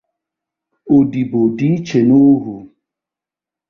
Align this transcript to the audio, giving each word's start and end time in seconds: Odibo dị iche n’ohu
Odibo 0.95 1.41
dị 1.57 1.67
iche 1.75 1.99
n’ohu 2.07 2.55